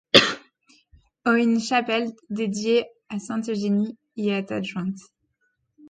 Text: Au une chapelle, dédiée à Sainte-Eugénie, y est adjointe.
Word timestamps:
Au 1.27 1.33
une 1.35 1.59
chapelle, 1.59 2.11
dédiée 2.31 2.87
à 3.09 3.19
Sainte-Eugénie, 3.19 3.99
y 4.15 4.29
est 4.29 4.51
adjointe. 4.51 4.97